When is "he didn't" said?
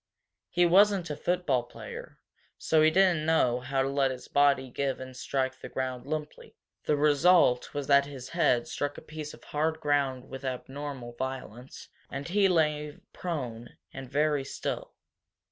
2.81-3.23